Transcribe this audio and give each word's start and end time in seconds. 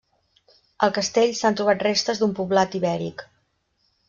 Al 0.87 0.93
castell 0.95 1.35
s'han 1.41 1.59
trobat 1.59 1.85
restes 1.89 2.23
d'un 2.23 2.35
poblat 2.41 2.79
ibèric. 2.81 3.27